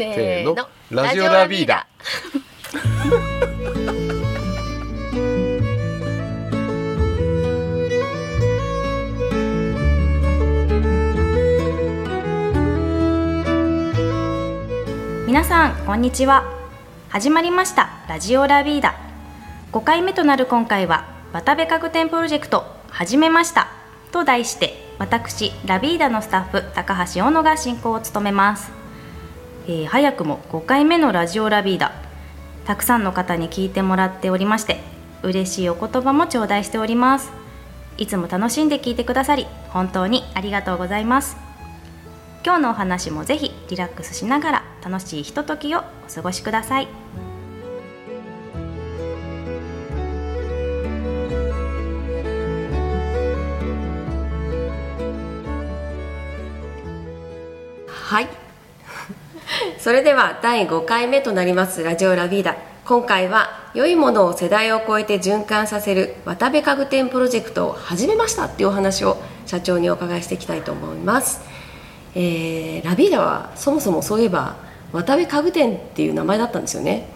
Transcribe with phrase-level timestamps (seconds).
[0.00, 0.56] せーの。
[0.90, 1.86] ラジオラビーダ
[15.26, 16.44] 皆さんこんにちは。
[17.10, 17.90] 始まりました。
[18.08, 18.94] ラジオラビーダ
[19.72, 23.68] 5回目となる今回は渡部家具店プロジェクト始めました。
[24.12, 28.79] と題して私ラビーダのスタッフ高橋小野が進行を務めます、
[29.70, 31.92] えー早くも5回目のラジオラビーダ
[32.64, 34.80] たくさんの方に聞いてもらっておりまして
[35.22, 37.30] 嬉しいお言葉も頂戴しております。
[37.96, 41.36] いつも楽しんで聞いてくださり本当にありがとうございます。
[42.44, 46.88] 今日のお話もぜひリラックスしながら楽しいひとときをお過ごしください。
[57.86, 58.49] はい。
[59.78, 62.56] それでは第5回目となりますラジオラビーダ。
[62.84, 71.40] 今回は良いものを世代を超えて循環させる渡部家具店プロジェクトを始めましたっていうお話を社長にお伺いしていきたいと思います、
[72.14, 74.56] えーラビーダはそもそもそういえば
[74.92, 77.06] 渡部家具店っていう名前だったんですよね。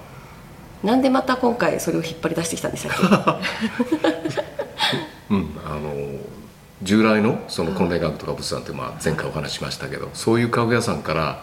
[0.84, 3.40] なんでまた今回それを引っ張り出してきたんでしたっ
[5.28, 5.34] け？
[5.34, 5.92] うん、あの
[6.82, 11.42] 従来のその婚礼家具とか物産ってまあ前回お話しましたけどそういう家具屋さんから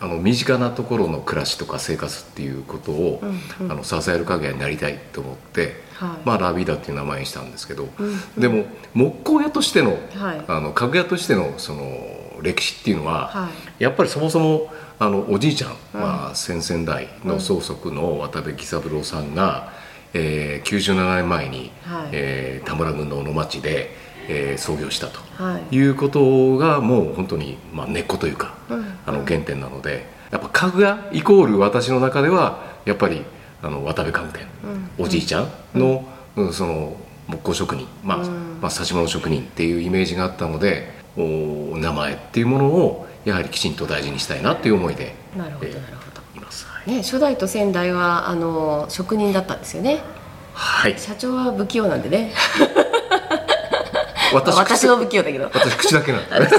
[0.00, 3.22] あの身近なところの暮らしとか生活っていうことを、
[3.60, 6.10] あの支える家具屋になりたいと思って、はい。
[6.24, 7.88] まあ、ラビーダっていう名前にしたんですけど、
[8.36, 10.44] でも木工屋としての,、はい。
[10.48, 19.72] あの家具屋としてのその歴史っていうのは、はやっぱりそもそもあのおじいちゃん、まあ、先々代の曽祖の渡部喜三郎さんが、
[20.14, 22.08] えー97年前に、はい。
[22.12, 25.74] えー田村郡の小野町で、えー創業したとはい。
[25.76, 28.84] いうことがもう本当に、まあ、根っこというか、うん。
[29.06, 33.22] あの原点なのでやっぱ家具屋イコール私の中ではやっぱり
[33.62, 34.46] あの渡部家具店、
[34.98, 36.04] おじいちゃんの,、
[36.36, 36.52] うん。
[36.52, 36.96] その
[37.28, 38.18] 木工職人、まあ
[38.60, 46.22] まあ、指物職人っていうイメージがあったのでお名前っていうものをやはりきちんと大事にしたいなっていう思いでなるほどえーなるほど。
[46.36, 46.66] います。
[46.66, 46.90] はい。
[46.90, 50.00] ね、初代と先代はあの職人だったんですよね。
[50.54, 52.32] はい、社長は不器用なんでね
[54.34, 55.44] 私私の不器用だけど。
[55.52, 56.46] 私口だけなんでね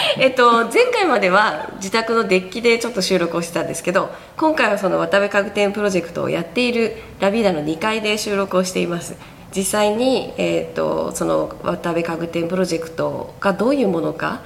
[0.18, 9.14] えっと前回までは自宅のデッキでちょっと収録をしてたんですけど今回はその渡部家具店プロジェクトをやっているラビーダの2階で収録をしています。
[9.54, 14.40] 実際に、えっとその渡部家具店プロジェクトがどういうものか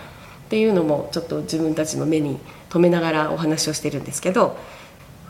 [0.47, 2.39] っていうのもちょっと自分たちの目に
[2.71, 4.57] 留めながらお話をしてるんですけど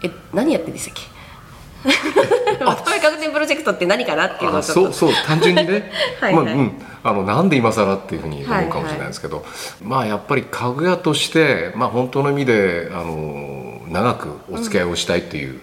[0.05, 2.35] え何やってるんでしたっけ？
[2.59, 5.91] 渡部家具店プロジェクトって何かなっていうのをそうそう単純にね。
[6.21, 6.45] はいはい。
[6.45, 6.73] まあうん、
[7.03, 9.45] あのなんで今更っていうふうに思うかもしれないですけど、
[9.83, 15.61] まあやっぱり家具屋として、まあ、本当の意味であの長くお付き合いをしたいっていう、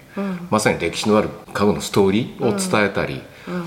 [0.50, 3.22] まさに歴史のある家具のストーリーを伝えたり、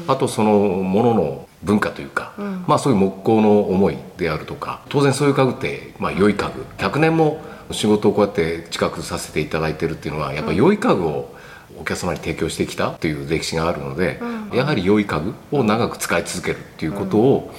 [0.08, 2.32] あとそのものの文化というか、
[2.66, 6.64] まあそういう木工の思いであるとか当然そういう家具って、まあ、良い家具。
[6.78, 11.34] 100年も仕事をこうやって近くさせていただいてるっていうのはやっぱり良い家具を
[11.80, 14.20] お客様に提供してきたという歴史があるので、
[14.52, 17.54] やはり良い家具を長く使い続けるっていうことを、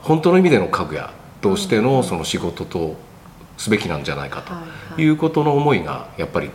[0.00, 2.96] 本当の意味での家具屋としてのその仕事と
[3.56, 4.42] すべきなんじゃないか
[4.96, 6.50] ということの思いがやっぱり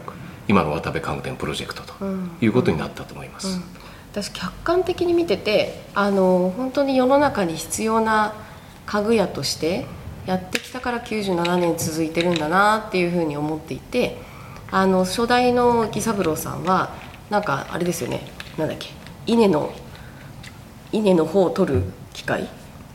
[0.48, 1.94] 今の渡部家具店プロジェクトと
[2.42, 3.60] いうことになったと思います。
[4.12, 8.34] 私客観的に見ててあの本当に世の中に必要な
[8.86, 9.86] 家具屋として
[10.26, 14.18] やってきたから97年続いてるんだなっていうふうに思っていて
[14.72, 16.94] あの初代の喜三郎さんは
[17.30, 18.22] なんかあれですよね。
[18.58, 18.90] なんだっけ。
[19.26, 19.72] 稲の
[20.92, 22.48] 稲の方を取る機械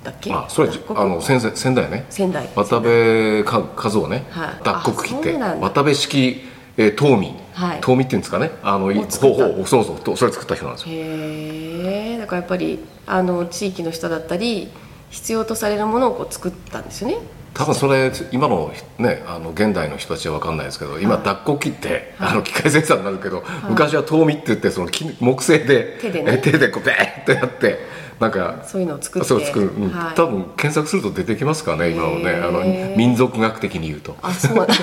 [0.05, 0.33] だっけ？
[0.33, 1.01] あそれ脱穀？
[1.01, 2.07] あの先生仙台ね。
[2.09, 4.65] 仙台渡部か和夫ね、はい。
[4.65, 5.37] 脱穀機って。
[5.37, 6.43] 渡部式、
[6.77, 7.81] えー、東美はい。
[7.83, 8.53] 東美っていうんですかね。
[8.63, 9.45] あのを作った。
[9.45, 10.01] ほうほうそうそう。
[10.01, 10.95] とそれ作った人なんですよ。
[10.95, 14.71] へえだからやっぱりあの地域の人だったり
[15.11, 17.19] 必要とされるものをこう作ったんですよね
[17.55, 26.35] 多分それ今のねあの現代の人たちは分かんないですけど今脱穀機って、あの機械生産になるけど、昔は東美って言ってその木木製で手でね。
[26.35, 27.79] え手でこうベーッとやって
[28.21, 29.29] なんかそういうのを作って。
[29.29, 29.91] そう作る、うん。
[29.91, 30.15] はい。
[30.15, 32.33] 多分検索すると出てきますかね今のね。
[32.33, 32.63] あの
[32.97, 34.17] 民族学的に言うと。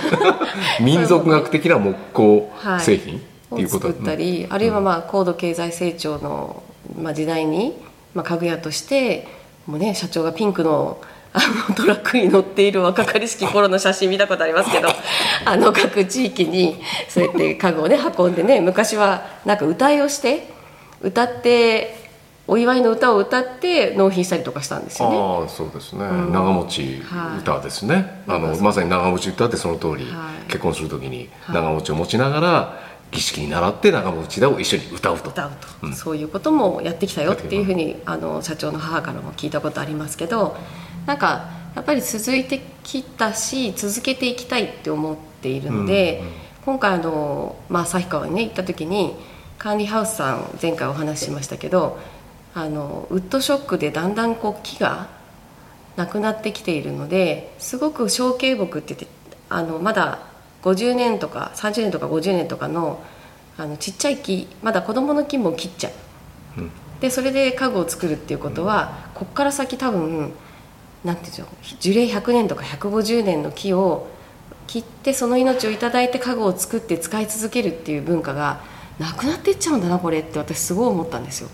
[0.81, 2.79] 民族学的な木工はい。
[2.81, 3.19] 製品っ
[3.55, 3.87] ていうをこと。
[3.87, 6.63] 作ったり、あるいはまあ高度経済成長の、
[6.99, 7.77] まあ、時代に、
[8.13, 9.27] まあ、家具屋として
[9.67, 10.99] もうね社長がピンクの
[11.37, 14.89] あのトラックに乗っている若かりしき頃の写真見たことありますけど
[15.45, 20.51] あの各地域にそうやって家具をね運んでね昔はなんか歌いをして
[21.01, 22.07] 歌って
[22.47, 25.17] お祝いの歌を歌って納品したりとかしたんですよね。
[25.17, 27.01] ああそうですね、長持ち
[27.39, 28.37] 歌ですね、はい。
[28.37, 30.47] あのまさに長持ち歌ってその通り、はい。
[30.47, 31.55] 結婚する時にはい。
[31.55, 32.79] 長持ちを持ちながら
[33.11, 35.29] 儀式に習って長持ち歌を一緒に歌うと。
[35.29, 35.51] 歌う
[35.81, 40.55] と、そういうこともやってきたよっていうふうにあの社長の母からも聞いたことありますけど
[41.07, 46.21] なんかやっぱり続いてきたし続けていきたいって思っているので、
[46.65, 49.15] 今回あの、まあ、旭川にね行った時に
[49.57, 51.97] 管理ハウスさん前回お話ししましたけど
[52.53, 55.07] あのウッドショックでだんだんこう木が
[55.95, 60.19] なくなってきているのですごく小径木って言ってあのまだ
[60.63, 63.01] 50年とか30年とか50年とかの
[63.57, 66.71] あのちっちゃい木まだ子供の木も切っちゃう、うん。
[66.99, 70.33] でそれで家具を作るっていうことは、こっから先多分
[71.03, 71.47] なんていうんでしょう
[71.79, 74.07] 樹齢100年とか150年の木を
[74.67, 78.61] 切ってその命をいただいて家具を作って使い続けるっていう文化が
[78.99, 81.49] なくなっていっちゃうんだなこれって私すごい思ったんですよ。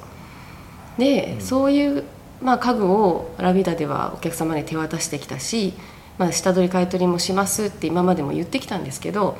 [0.98, 2.04] で、そういう、
[2.42, 5.74] まあ、家具をラビダではお客様に手渡してきたし、
[6.18, 9.38] まあ、下取り買い取りもしますって今までも言ってきたんですけど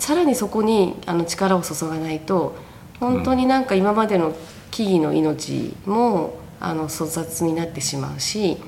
[0.00, 2.56] さらにそこにあの力を注がないと
[2.98, 4.34] 本当になんか今までの
[4.70, 8.58] 木々の命もあの粗雑になってしまうし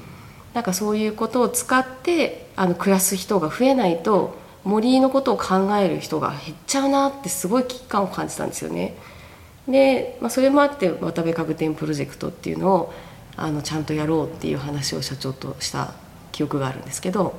[0.55, 8.97] なんかそういうことを使ってあの暮らす人が増えないと森のことを考える人が減っちゃうなってすごい危機感を感じたんですよね。
[9.69, 12.95] で、まあ、それもあって渡部家具店プロジェクトっていうのを
[13.37, 15.95] あのちゃんとやろうっていう話を社長とした
[16.33, 17.35] 記憶があるんですけど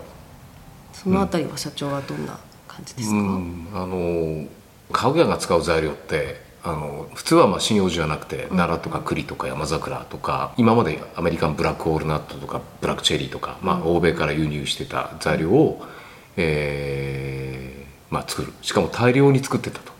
[0.93, 4.47] そのあたりは社長はどんな感じですか、うんあの
[4.91, 15.85] 家具屋が使う材料ってあの普通はまあ針葉樹じゃなくて奈良とか栗とか山桜とか今までアメリカンブラックオールナットとかブラックチェリーとか、まあ、欧米から輸入してた材料を、
[16.37, 18.53] えーまあ、作る。
[18.63, 19.93] しかも大量に作ってたと。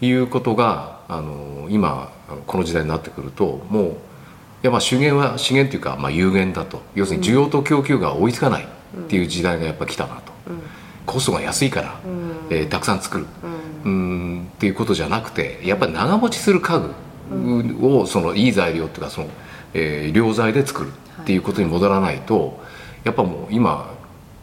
[0.00, 2.10] いうことがあの今
[2.46, 3.94] この時代になってくるともうい
[4.62, 6.80] やまあ資源は資源というか、まあ、有限だと。
[6.94, 10.32] 要するに需要と供給が追いつかないっていう時代がやっぱ来たなと、
[11.04, 12.00] コストが安いから、
[12.50, 13.26] えーたくさん作る、
[13.86, 16.80] うんっていうことじゃなくてやっぱり長持ちする家
[17.30, 19.28] 具をそのいい材料っていうかその、
[19.74, 20.92] えー良材で作る
[21.22, 22.60] っていうことに戻らないと
[23.04, 23.94] やっぱもう今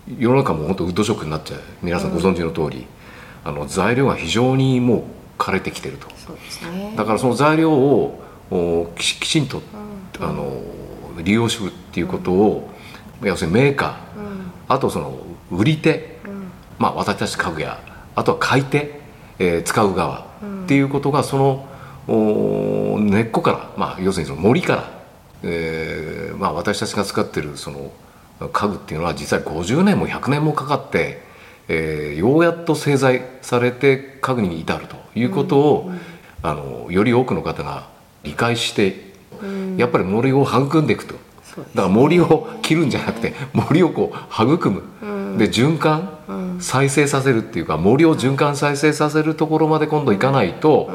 [0.08, 1.62] 世の中も本当ウッドショックになっちゃう。
[1.82, 2.86] 皆さんご存知の通り、
[3.44, 5.04] あの材料が非常にもう
[5.38, 6.08] 枯れてきてると。
[6.72, 6.94] ね。
[6.96, 9.62] だからその材料をおきちきちんと、
[10.20, 10.62] あの
[11.24, 12.70] 利用するっていうことを、
[13.22, 13.94] 要するにメーカー、
[14.68, 15.18] あとその
[15.52, 16.18] 売り手、
[16.80, 17.80] まあ、私たち家具屋
[18.16, 19.00] あとは買い手、
[19.40, 20.28] えー使う側、
[20.66, 21.68] っていうことがその
[22.08, 24.92] お根っこから、まあ、要するにその森から、
[25.44, 27.92] えーまあ、私たちが使ってるその
[28.52, 31.22] 家具っていうのは実際50年も100年もかかって、
[31.68, 35.92] えーようやっと製材されて家具に至るということを、
[36.42, 37.88] あのより多くの方が
[38.24, 39.14] 理解して、
[39.78, 41.16] やっぱり森を育んでいくと。
[41.76, 46.18] だから森を切るんじゃなくて森をこう育む、で循環、
[46.60, 50.92] 再生させるっていうか森を循環再生させるところまで今度行かないと、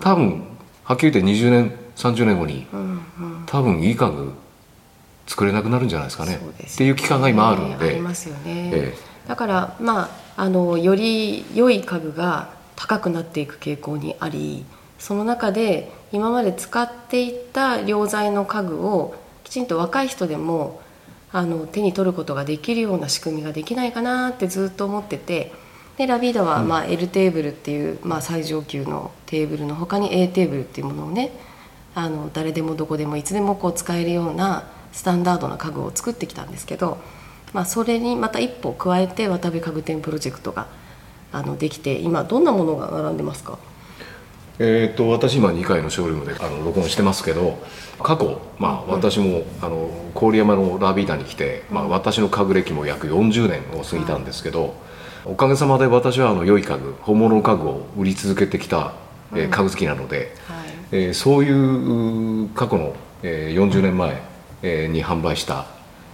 [0.00, 0.44] 多分
[0.84, 2.66] はっきり言って20年30年後に、
[3.46, 4.32] 多分いい家具
[5.26, 6.38] 作れなくなるんじゃないですかね。
[6.42, 7.94] そうですっていう期間が今あるので。
[7.94, 8.94] りますよね、え。
[9.26, 14.64] だからまああのより良い家具が高くなっていく傾向にあり
[14.98, 19.14] その中で今まで使っていた良材の家具を
[19.44, 20.80] きちんと若い人でも
[21.32, 25.52] あの手に取ることができるような仕組みができないかなってずっと思ってて。
[25.98, 31.32] でラビーダは、まあ L テーブルっていう、まあ、最上級のテーブルの他に A テーブルっていうものをね
[31.94, 36.96] あの誰でもどこでもいつでもこう使えるようなスタンダードな家具を作ってきたんですけど、
[37.52, 40.66] まあ、それにまた一歩加えて渡部家具店プロジェクトが
[41.30, 43.58] あのできて今どんなものが並んでますか？
[44.58, 47.58] えー、と私今2階のショールームであの録音してますけど
[48.02, 54.74] 過去、まあ、私もあの郡山のラビーダに来て、まあ、私の家具歴も約40年を過ぎたんですけど、
[55.24, 58.94] おかげさまで私はあの良い家具本物の家具を売り続けてきた、
[59.34, 60.26] えー家具好きなので、はい。
[60.92, 64.20] えーそういう過去の、えー40年前、
[64.62, 65.66] えーに販売した、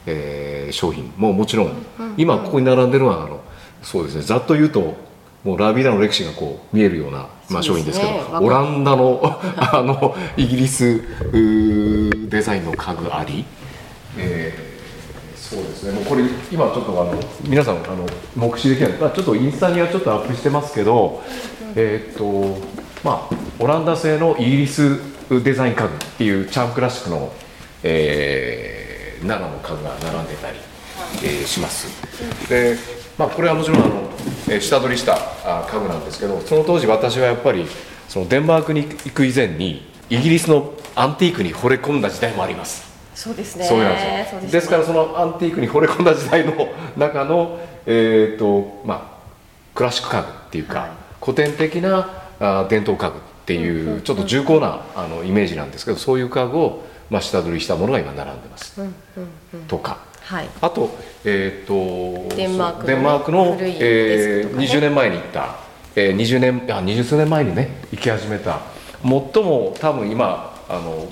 [0.07, 1.73] えー商品ももちろん、
[2.17, 3.41] 今ここに並んでるのはあの
[3.83, 4.95] そうですねざっと言うと
[5.45, 7.93] もうラビーダの歴史がこう見えるような、まあ、そうですね。
[7.93, 11.01] 商品ですけどわかオランダの あのイギリス
[12.29, 13.45] デザインの家具あり、
[14.17, 14.69] えー
[15.49, 15.93] そうですね。
[15.93, 17.15] もうこれ今ちょっとあの
[17.45, 21.23] 皆さんあの目視できない、まあ、ちょっとインスタにはちょっとアップしてますけど
[21.75, 22.59] えーっと
[23.03, 24.99] まあオランダ製のイギリス
[25.31, 27.33] デザイン家具っていうチャームクラシックの、
[27.83, 30.59] えー、7の家具が並んでたり、
[31.23, 31.87] えーします。
[32.51, 32.77] で
[33.17, 37.67] まあこれはもちろんあの、えー下取りしたあ家具なんですけどその当時私はやっぱり
[38.09, 42.89] そのデンマークに行く以前にイギリスのアンティークに惚れ込んだ時代もあります。
[43.15, 43.65] そうですね。
[43.65, 44.41] そうなんですよ。
[44.41, 46.55] そうですからそのアンティークに惚れ込んだ時代の
[46.97, 50.91] 中の、えーとまあ、クラシック家具っていうか、はい。
[51.21, 58.93] 古典的なあ伝統家具っていうちょっと重厚なあのイメージなんですけどそういう家具を、まあ、下取りしたものが今並んでます、うんうん
[59.55, 59.61] うん。
[59.67, 59.99] とか
[60.29, 60.49] はい。
[60.61, 60.91] あと,、
[61.25, 64.69] えー、とデンマークデンマークの、古いえーデスクとかね。
[64.69, 65.57] 20年前に行った、
[65.97, 68.61] えー、20年あ20数年前にね行き始めた。
[69.03, 71.09] 最も多分今あの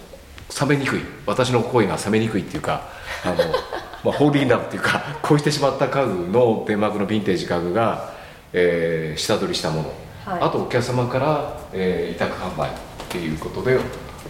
[0.61, 1.01] 冷めにくい。
[1.25, 2.83] 私の恋が冷めにくいっていうか
[3.25, 3.37] あの、
[4.05, 8.11] まあ、ホーリーなっていうか恋してしまった家具のデンマークのヴィンテージ家具が、
[8.53, 9.93] えー下取りしたもの、
[10.27, 10.43] はい。
[10.43, 12.73] あとお客様から、えー委託販売っ
[13.09, 13.79] ていうことで、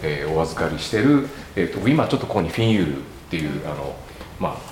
[0.01, 1.27] えーお預かりしてる、
[1.57, 4.06] えー、と今ちょっとここにフィンユールっていうあの、まあ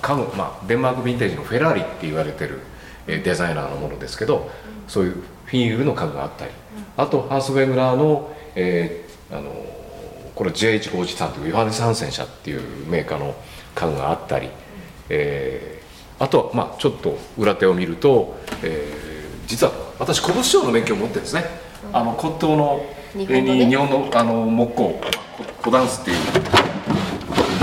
[0.06, 2.60] 家具まあ、デンマークヴィンテージのフェラーリって言われてる、
[3.08, 4.48] えーデザイナーのものですけど、
[4.86, 6.52] そういうフィールの家具があったり、
[6.96, 9.50] あとハースウェグラーの,、えーあの
[10.36, 13.34] これ JH53 というヨハネス・ハンセン社っていうメーカーの
[13.74, 14.48] 家具があったり、
[15.08, 21.44] えーあとはまあちょっと裏手を見ると、えー実は私古物商の免許を持ってるんですね、
[21.92, 25.00] あの骨董の日本の日本のあの木工
[25.62, 26.16] 古ダンスっていう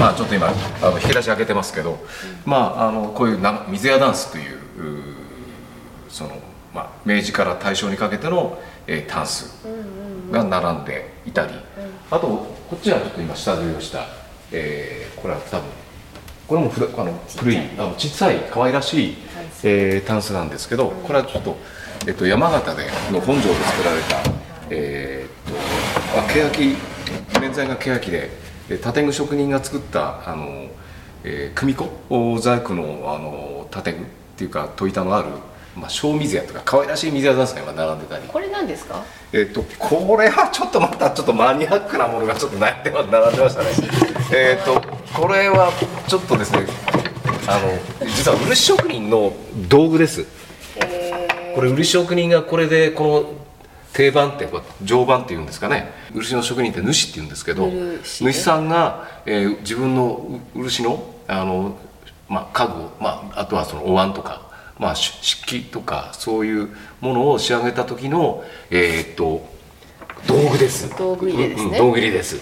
[0.03, 0.47] まあちょっと今
[0.81, 1.97] あの引き出し開けてますけど、
[2.45, 4.59] まああのこういうな水屋ダンスという
[6.09, 6.31] その、
[6.75, 9.65] まあ、明治から大正にかけての、えータンス
[10.29, 11.53] が並んでいたり、
[12.11, 14.05] あとこっちはちょっと今下取りをした、
[14.51, 15.69] えーこれは多分
[16.49, 19.15] これも古あの古いあの小さい可愛らしい、
[19.63, 21.55] えータンスなんですけどこれはちょっと、
[22.05, 24.17] えっと山形での本庄で作られた、
[24.69, 25.53] えーっ
[26.13, 26.75] とあ欅
[27.39, 30.67] 面材が欅でえー建具職人が作ったあの、
[31.23, 34.05] えー組子細工のあの建具っ
[34.37, 35.29] ていうか戸板のある、
[35.75, 38.23] まあ、小水屋とか可愛らしい水屋ダンスが今並んでたり。
[38.27, 39.03] これ何ですか？
[39.31, 43.69] えっとこれはちょっとまたちょっとマニアックなものがちょっと悩んでま並んでましたね。
[44.33, 44.81] えっと
[45.13, 45.71] これは
[46.07, 46.65] ちょっとですね
[47.47, 49.33] あの実は漆職人の
[49.67, 50.25] 道具です。
[51.55, 53.42] これ漆職人がこれでこの
[53.93, 55.91] 定番ってこう常磐っていうんですかね。
[56.13, 57.69] 漆の職人って主っていうんですけど
[58.03, 61.77] 主さんが、えー自分の漆のあの、
[62.27, 64.41] まあ、家具を、まあ、あとはそのお椀とか、
[64.79, 66.69] まあ、し漆器とかそういう
[67.01, 69.51] ものを仕上げた時のえーっと
[70.27, 70.89] 道具です。
[70.97, 71.65] 道具入れですね。
[71.65, 72.41] うんうん道具入れです。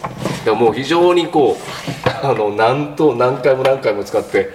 [0.56, 4.50] もう非常にこうあの何と何回も何回も使って、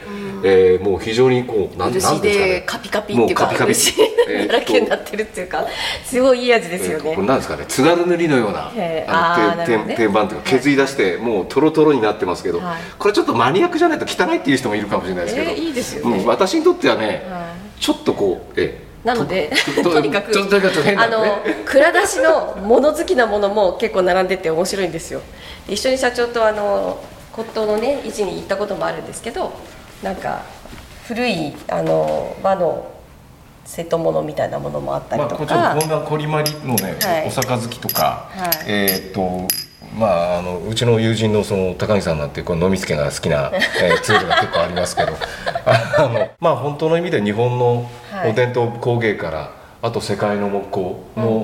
[0.45, 2.21] えーもう非常にこうなんですかね。
[2.21, 3.75] でカピカピっていうかもうカピカピ。
[3.75, 4.16] 漆
[4.49, 5.67] だらけになってるっていうか
[6.05, 8.73] すごいいい味ですよえーとこれねなんですかね津軽塗りのような
[9.09, 12.83] あの天天板というか削り出してもうトロトロになってますけど、はい。
[12.99, 16.19] これちょっとマニアックじゃないと汚いっていう人もいるかもしれないですけど、えーいいですよね。
[16.19, 19.51] うん私にとってはね、はちょっとこうえなので
[19.83, 25.21] と とにかくちょっととにかくちょっと変あの蔵出しの物好きなものも結構並んでて面白いんですよ。
[25.67, 26.99] で一緒に社長とあの
[27.33, 29.53] 骨董のね位置に行ったこともあるんですけど
[30.03, 30.43] なんか
[31.07, 32.87] 古いあの和の
[33.67, 37.27] 瀬戸物みたいなものもあったりまあ、とか、こちらこんなこりまりのね、はい。
[37.27, 38.51] お杯とか、はい。
[38.67, 39.49] えーっと
[39.99, 43.51] まああのうちの友人のその高木さんなんてこう飲みつけが好きな、
[43.83, 45.13] えーツールが結構ありますけど
[45.65, 48.31] あのまあ本当の意味で日本のはい。
[48.31, 49.51] お伝統工芸から、
[49.83, 51.39] あと世界の木工の、うんう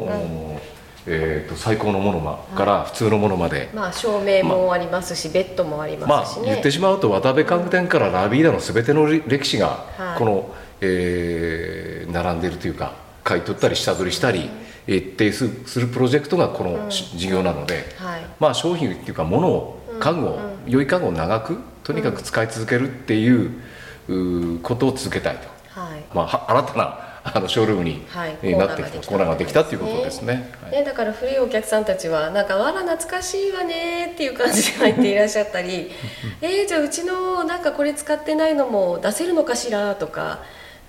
[0.56, 0.58] ん。
[1.06, 3.70] えーっと最高のものまから普通のものまで。
[3.74, 9.66] まあ照明もありますし、ベッドもありまあますしね、言ってしまうと渡辺家具店からラビーダの全ての歴史が
[9.98, 10.18] はい。
[10.18, 10.44] この、
[10.82, 12.92] えー並んでいるというか
[13.24, 14.50] 買い取ったり下取りしたり、
[14.86, 18.22] えー提出するプロジェクトがこのし事業なので、はい。
[18.40, 25.48] まあ商品っていうか物を家具を、良い家具を長くとにかく使い続けるっていう,、ことを続けたいと、
[25.80, 26.02] はい。
[26.12, 28.36] まあ、は新たなあのショールームに、はい。
[28.42, 28.98] えーなってきた。
[29.06, 30.50] コーナーができたっていうことですね。
[30.60, 30.72] はい。
[30.72, 35.92] ね、だから古いお客さんたちはなんか「わら懐かしいわね」っていう感じで入っていらっしゃったり
[36.42, 40.40] 「えー、じゃあうちのなんかこれ使ってないのも出せるのかしら」とか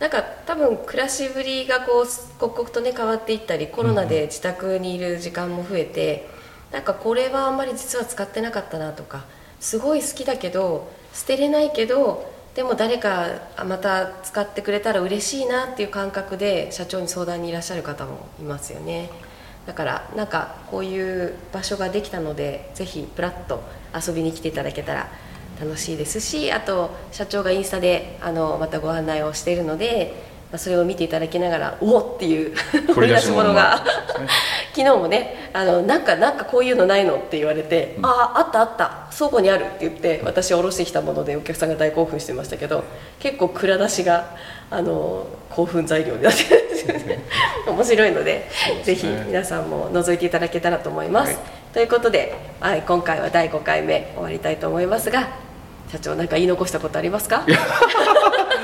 [0.03, 6.27] なんか多分暮らしぶりがこう刻々とね変わっていったりコロナで自宅にいる時間も増えて、
[6.73, 9.23] なんかこれはあんまり実は使ってなかったなとか
[9.61, 19.09] すごい好きだけど捨てれないけどでも誰かあまた使ってくれたら嬉しいなっていう感覚で社長に相談にいらっしゃる方もいますよね。
[19.65, 23.63] だからなんかこういう場所ができたのでぜひプラッと
[23.95, 25.07] 遊びに来ていただけたら
[25.63, 30.13] 楽しいですしあと社長がインスタであのまたご案内をしているので、
[30.51, 32.53] まあ、それを見ていただきながらおおっていう
[32.93, 33.83] 掘り出し物が。
[34.75, 42.83] 昨日もねあのなんかなんかこういうのないのって言われて、あああったあった倉庫にあるって言って私下ろしてきたものでお客さんが大興奮してましたけど
[43.19, 44.35] 結構蔵出しが
[44.71, 47.23] あの興奮材料になってるんですよね
[47.67, 48.49] 面白いので
[48.83, 51.43] ぜひ皆さんも覗いていただけたらと思います、はい。
[51.73, 55.42] ということで、はい、今回は第5回目終わりたいと思いますが
[55.93, 57.45] 社長何か言い残したことありますか？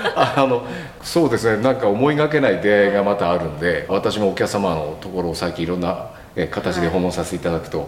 [0.15, 0.65] あの
[1.03, 1.61] そうですね。
[1.61, 6.07] なんか思いがけない出会いがまたあるんで私もお客様のところを最近いろんな
[6.49, 7.87] 形で訪問させていただくと、はい、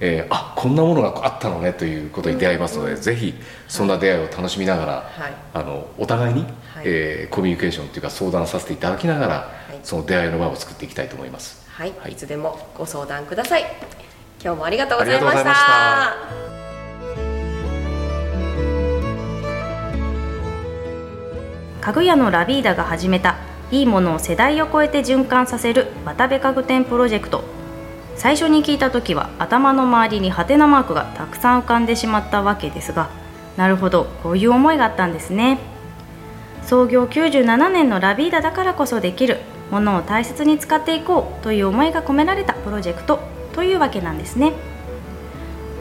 [0.00, 3.34] えー、あこんなものがあったのねということに出会いますので、うん、ぜひ
[3.66, 6.52] そんな出会いを楽しみながら、はい、あのお互いに、はい、
[6.84, 11.66] えー、コミュニケーションというか相談させていただきながら、はい、その出会いの場を作っていきたいと思います。
[11.70, 13.64] はい、はい、いつでもご相談ください。
[14.42, 16.71] 今日もありがとうございました。
[21.82, 23.38] 家具屋のラビーダが始めた
[23.72, 27.42] いいものを世代を超えて循環させる渡部家具店プロジェクト。
[28.14, 33.10] 最初に聞いた時は頭の周りにハテナマークがたくさん浮かんでしまったわけですが
[33.56, 35.58] なるほどこういう思いがあったんですね。
[36.62, 39.40] 創業97年のラビーダだからこそできる
[39.72, 43.18] ものを大切に使っていこうという思いが込められたプロジェクト
[43.54, 44.52] というわけなんですね。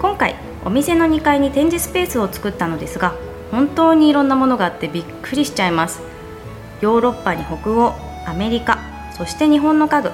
[0.01, 3.13] 今回お店の2階に展示スペースを作ったのですが
[3.51, 6.01] 本当にいろんなものがあってびっくりしちゃいます。
[6.81, 7.93] ヨーロッパに北欧
[8.25, 8.79] アメリカ
[9.15, 10.11] そして日本の家具。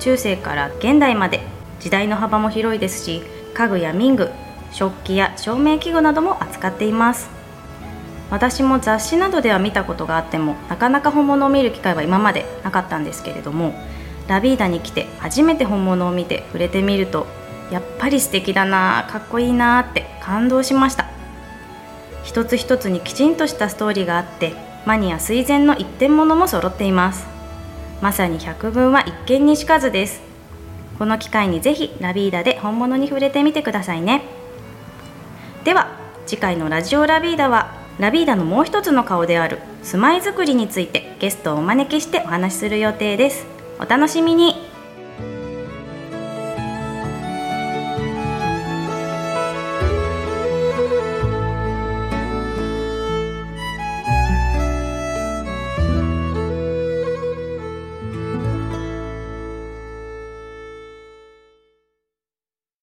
[0.00, 1.40] 中世から現代まで。
[1.80, 3.22] 時代の幅も広いですし
[3.54, 4.30] 家具や民具
[4.72, 7.30] 食器や照明器具なども扱っています。
[8.30, 13.72] 私も雑誌などでは見たことがあってもなかなか本物を見る機会は今までなかったんですけれども
[14.26, 17.26] ラビーダに来て初めて本物を見て触れてみると
[17.70, 21.17] やっぱり素敵だなかっこいいなって感動しました。
[22.28, 24.52] 一つ一つにきちんとしたストーリーがあって
[24.84, 27.26] マニア垂涎の一点物も揃っています。
[28.02, 30.20] まさに百聞は一見にしかずです。
[30.98, 34.24] この機会にぜひラビーダで本物に触れてみてくださいね。
[35.64, 43.46] では次回のラジオラビーダはラビーダのもう一つの顔である住まいづくりについてゲストをお招きしてお話しする予定です。
[43.80, 44.67] お楽しみに。